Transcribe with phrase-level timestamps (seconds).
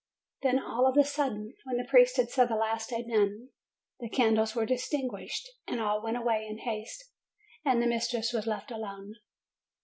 [0.41, 3.51] Then, all of a sudden, when the priest had said the last amen,
[3.99, 7.11] the candles were ex tinguished, and all went away in haste,
[7.63, 9.17] and the mis tress was left alone.